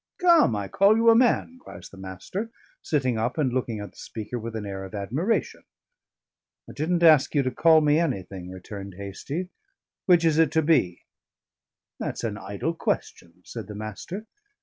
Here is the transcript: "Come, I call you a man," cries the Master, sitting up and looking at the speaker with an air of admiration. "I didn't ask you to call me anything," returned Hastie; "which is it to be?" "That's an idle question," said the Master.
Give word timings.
"Come, 0.17 0.55
I 0.55 0.67
call 0.67 0.97
you 0.97 1.11
a 1.11 1.15
man," 1.15 1.59
cries 1.59 1.89
the 1.89 1.95
Master, 1.97 2.49
sitting 2.81 3.19
up 3.19 3.37
and 3.37 3.53
looking 3.53 3.79
at 3.79 3.91
the 3.91 3.99
speaker 3.99 4.39
with 4.39 4.55
an 4.55 4.65
air 4.65 4.83
of 4.83 4.95
admiration. 4.95 5.63
"I 6.67 6.73
didn't 6.73 7.03
ask 7.03 7.35
you 7.35 7.43
to 7.43 7.51
call 7.51 7.81
me 7.81 7.99
anything," 7.99 8.49
returned 8.49 8.95
Hastie; 8.95 9.49
"which 10.07 10.25
is 10.25 10.39
it 10.39 10.51
to 10.53 10.63
be?" 10.63 11.01
"That's 11.99 12.23
an 12.23 12.39
idle 12.39 12.73
question," 12.73 13.43
said 13.45 13.67
the 13.67 13.75
Master. 13.75 14.25